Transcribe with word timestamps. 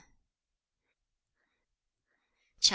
CHAP. 2.59 2.69